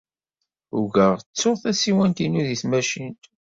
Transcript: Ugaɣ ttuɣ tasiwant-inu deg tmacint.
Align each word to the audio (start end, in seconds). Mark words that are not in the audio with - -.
Ugaɣ 0.79 1.13
ttuɣ 1.19 1.55
tasiwant-inu 1.63 2.41
deg 2.49 2.59
tmacint. 2.61 3.21